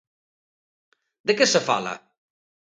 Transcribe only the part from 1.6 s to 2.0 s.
fala?